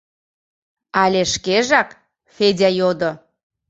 [1.01, 1.89] —Але шкежак?—
[2.35, 3.11] Федя йодо.